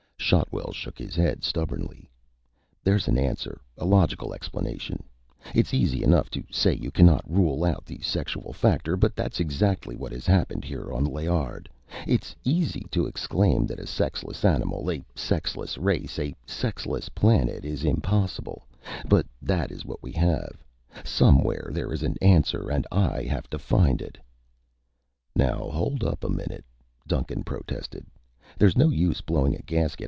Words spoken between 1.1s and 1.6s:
head